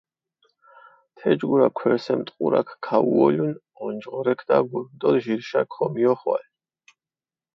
თეჯგურა 1.17 1.67
ქვერსემ 1.77 2.19
ტყურაქ 2.27 2.69
ქაუოლუნ, 2.85 3.53
ონჯღორექ 3.85 4.39
დაგურჷ 4.49 4.87
დო 4.99 5.09
ჟირშა 5.23 5.61
ქომიოხვალ. 5.73 6.43